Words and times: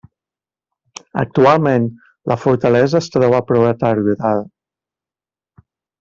Actualment, 1.23 1.83
la 2.31 2.37
fortalesa 2.45 3.01
es 3.01 3.09
troba 3.17 3.41
prou 3.51 3.65
deteriorada. 3.67 4.49